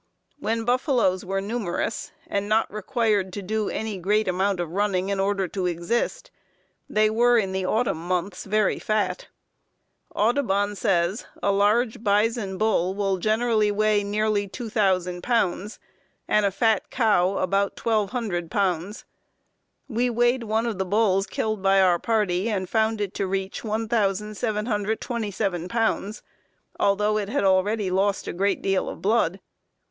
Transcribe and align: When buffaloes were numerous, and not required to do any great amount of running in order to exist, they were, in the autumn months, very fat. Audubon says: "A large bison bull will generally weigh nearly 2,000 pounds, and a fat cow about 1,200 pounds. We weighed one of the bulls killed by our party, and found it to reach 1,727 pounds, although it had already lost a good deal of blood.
When 0.39 0.65
buffaloes 0.65 1.23
were 1.23 1.41
numerous, 1.41 2.11
and 2.25 2.49
not 2.49 2.73
required 2.73 3.31
to 3.33 3.43
do 3.43 3.69
any 3.69 3.99
great 3.99 4.27
amount 4.27 4.59
of 4.59 4.71
running 4.71 5.09
in 5.09 5.19
order 5.19 5.47
to 5.49 5.67
exist, 5.67 6.31
they 6.89 7.07
were, 7.07 7.37
in 7.37 7.51
the 7.51 7.67
autumn 7.67 8.01
months, 8.07 8.45
very 8.45 8.79
fat. 8.79 9.27
Audubon 10.15 10.75
says: 10.75 11.27
"A 11.43 11.51
large 11.51 12.03
bison 12.03 12.57
bull 12.57 12.95
will 12.95 13.17
generally 13.17 13.71
weigh 13.71 14.03
nearly 14.03 14.47
2,000 14.47 15.21
pounds, 15.21 15.77
and 16.27 16.47
a 16.47 16.51
fat 16.51 16.89
cow 16.89 17.37
about 17.37 17.79
1,200 17.79 18.49
pounds. 18.49 19.05
We 19.87 20.09
weighed 20.09 20.45
one 20.45 20.65
of 20.65 20.79
the 20.79 20.83
bulls 20.83 21.27
killed 21.27 21.61
by 21.61 21.79
our 21.79 21.99
party, 21.99 22.49
and 22.49 22.67
found 22.67 23.01
it 23.01 23.13
to 23.13 23.27
reach 23.27 23.63
1,727 23.63 25.67
pounds, 25.67 26.23
although 26.79 27.19
it 27.19 27.29
had 27.29 27.43
already 27.43 27.91
lost 27.91 28.27
a 28.27 28.33
good 28.33 28.63
deal 28.63 28.89
of 28.89 28.99
blood. 29.03 29.39